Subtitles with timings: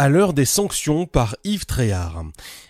[0.00, 2.24] À l'heure des sanctions par Yves Tréhard.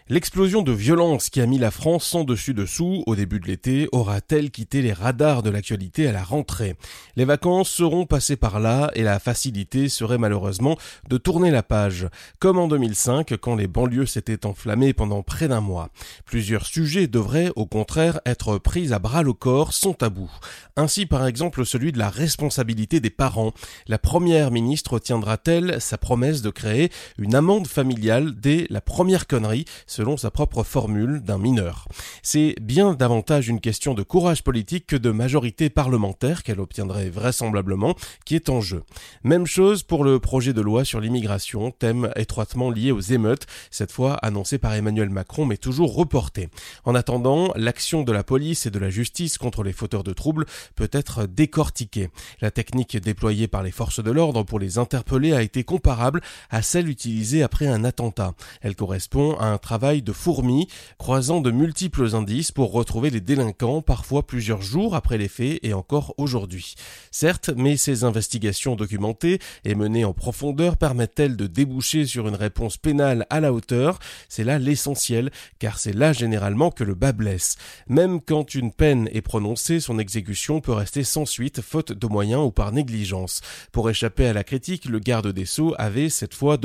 [0.09, 3.89] L'explosion de violence qui a mis la France sans dessus dessous au début de l'été
[3.93, 6.75] aura-t-elle quitté les radars de l'actualité à la rentrée?
[7.15, 10.77] Les vacances seront passées par là et la facilité serait malheureusement
[11.09, 12.09] de tourner la page,
[12.41, 15.91] comme en 2005 quand les banlieues s'étaient enflammées pendant près d'un mois.
[16.25, 20.29] Plusieurs sujets devraient au contraire être pris à bras le corps sans tabou.
[20.75, 23.53] Ainsi par exemple celui de la responsabilité des parents.
[23.87, 29.67] La première ministre tiendra-t-elle sa promesse de créer une amende familiale dès la première connerie
[29.87, 31.87] selon sa propre formule d'un mineur.
[32.23, 37.95] C'est bien davantage une question de courage politique que de majorité parlementaire qu'elle obtiendrait vraisemblablement
[38.25, 38.83] qui est en jeu.
[39.23, 43.93] Même chose pour le projet de loi sur l'immigration, thème étroitement lié aux émeutes, cette
[43.93, 46.49] fois annoncé par Emmanuel Macron mais toujours reporté.
[46.85, 50.47] En attendant, l'action de la police et de la justice contre les fauteurs de troubles
[50.75, 52.09] peut être décortiquée.
[52.41, 56.63] La technique déployée par les forces de l'ordre pour les interpeller a été comparable à
[56.63, 58.35] celle utilisée après un attentat.
[58.61, 63.81] Elle correspond à un travail de fourmis, croisant de multiples indices pour retrouver les délinquants,
[63.81, 66.75] parfois plusieurs jours après les faits et encore aujourd'hui.
[67.11, 72.77] Certes, mais ces investigations documentées et menées en profondeur permettent-elles de déboucher sur une réponse
[72.77, 73.99] pénale à la hauteur?
[74.29, 77.57] C'est là l'essentiel, car c'est là généralement que le bas blesse.
[77.89, 82.45] Même quand une peine est prononcée, son exécution peut rester sans suite, faute de moyens
[82.45, 83.41] ou par négligence.
[83.73, 86.59] Pour échapper à la critique, le garde des Sceaux avait cette fois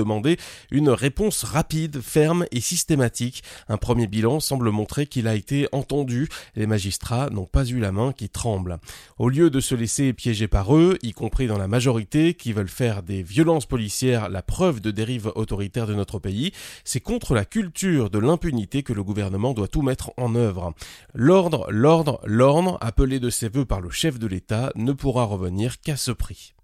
[0.72, 6.28] une réponse rapide, ferme et systématique un premier bilan semble montrer qu'il a été entendu.
[6.56, 8.80] Les magistrats n'ont pas eu la main qui tremble.
[9.18, 12.68] Au lieu de se laisser piéger par eux, y compris dans la majorité, qui veulent
[12.68, 16.52] faire des violences policières la preuve de dérive autoritaire de notre pays,
[16.84, 20.74] c'est contre la culture de l'impunité que le gouvernement doit tout mettre en œuvre.
[21.14, 25.82] L'ordre, l'ordre, l'ordre, appelé de ses voeux par le chef de l'État, ne pourra revenir
[25.82, 26.56] qu'à ce prix.